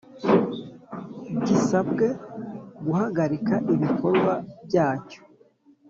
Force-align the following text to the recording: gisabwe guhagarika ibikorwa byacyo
gisabwe 1.45 2.05
guhagarika 2.85 3.55
ibikorwa 3.75 4.33
byacyo 4.65 5.21